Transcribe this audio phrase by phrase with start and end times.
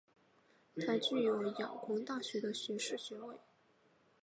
[0.77, 3.35] 他具有仰光大学的学士学位。